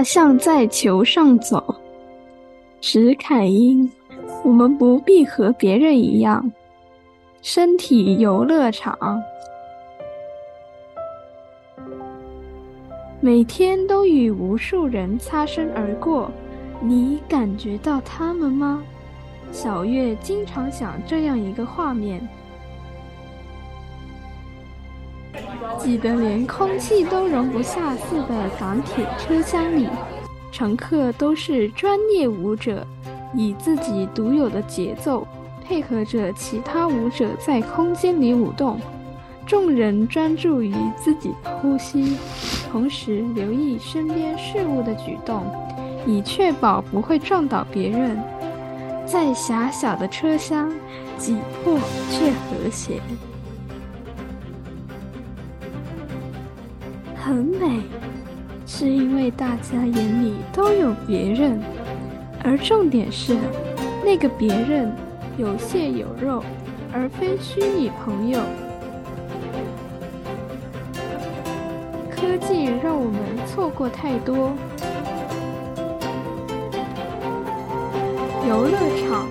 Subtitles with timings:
[0.00, 1.74] 大象在球上走。
[2.80, 3.86] 史凯因，
[4.42, 6.50] 我们不必和别人一样。
[7.42, 9.22] 身体游乐场，
[13.20, 16.30] 每天都与无数人擦身而过，
[16.80, 18.82] 你感觉到他们吗？
[19.52, 22.26] 小月经常想这样一个画面：
[25.78, 29.88] 挤得连空气都容不下似的港铁车厢里，
[30.50, 32.86] 乘客都是专业舞者，
[33.34, 35.26] 以自己独有的节奏。
[35.64, 38.80] 配合着其他舞者在空间里舞动，
[39.46, 42.16] 众人专注于自己的呼吸，
[42.72, 45.44] 同时留意身边事物的举动，
[46.04, 48.20] 以确保不会撞倒别人。
[49.06, 50.72] 在狭小的车厢，
[51.16, 51.78] 挤迫
[52.10, 53.00] 却和谐，
[57.30, 57.80] 很美，
[58.66, 61.62] 是因为大家眼里都有别人，
[62.42, 63.36] 而重点是
[64.04, 64.92] 那个别人。
[65.38, 66.42] 有血有肉，
[66.92, 68.40] 而非虚拟朋友。
[72.10, 74.52] 科技让我们错过太多。
[78.46, 79.28] 游乐场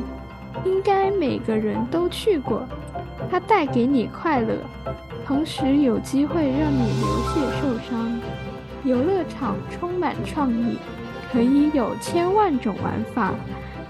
[0.65, 2.65] 应该每个人都去过，
[3.29, 4.55] 它带给你快乐，
[5.29, 8.19] 同时有机会让你流血受伤。
[8.83, 10.75] 游乐场充满创意，
[11.31, 13.31] 可以有千万种玩法。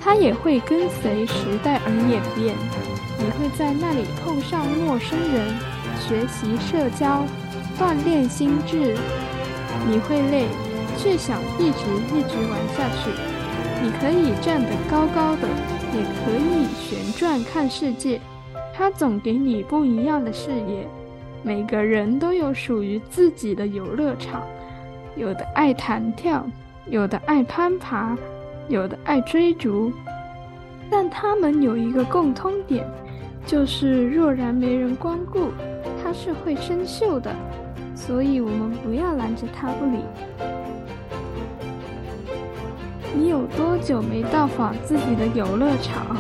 [0.02, 2.54] 它也会跟随时代而演变，
[3.18, 5.56] 你会在那里碰上陌生人，
[5.98, 7.24] 学习社交，
[7.80, 8.98] 锻炼心智。
[9.88, 10.46] 你会累，
[10.98, 13.12] 却想一直一直玩下去。
[13.82, 15.48] 你可以站得高高的，
[15.96, 18.20] 也可以旋转看世界。
[18.74, 20.86] 它总给你不一样的视野。
[21.44, 24.42] 每个人都有属于自己的游乐场，
[25.16, 26.46] 有的爱弹跳，
[26.88, 28.18] 有的爱攀爬。
[28.68, 29.92] 有的爱追逐，
[30.92, 32.88] 但他们有一个共通点，
[33.44, 35.48] 就是若然没人光顾，
[36.04, 37.36] 它是会生锈的。
[37.96, 39.98] 所以，我们不要拦着它不理。
[43.16, 46.16] 你有多久没到访自己的游乐场？